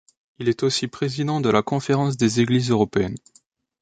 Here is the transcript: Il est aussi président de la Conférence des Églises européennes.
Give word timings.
Il 0.39 0.49
est 0.49 0.63
aussi 0.63 0.87
président 0.87 1.41
de 1.41 1.49
la 1.51 1.61
Conférence 1.61 2.17
des 2.17 2.39
Églises 2.41 2.71
européennes. 2.71 3.17